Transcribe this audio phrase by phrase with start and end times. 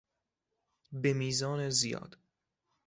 [0.91, 2.17] به میزان زیاد